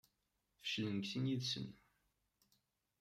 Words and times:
Feclen 0.61 0.95
deg 0.97 1.05
sin 1.11 1.29
yid-sen. 1.29 1.67